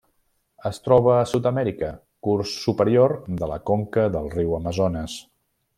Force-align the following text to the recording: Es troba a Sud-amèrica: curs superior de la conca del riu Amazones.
Es 0.69 0.79
troba 0.85 1.11
a 1.15 1.27
Sud-amèrica: 1.31 1.91
curs 2.29 2.55
superior 2.65 3.15
de 3.43 3.53
la 3.55 3.61
conca 3.71 4.11
del 4.17 4.31
riu 4.39 4.61
Amazones. 4.63 5.25